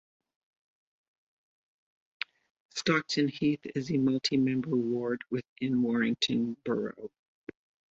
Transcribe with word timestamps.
Stockton 2.71 3.27
Heath 3.27 3.59
is 3.75 3.91
a 3.91 3.97
multi-member 3.99 4.75
ward 4.75 5.23
within 5.29 5.79
Warrington 5.83 6.57
borough. 6.65 7.11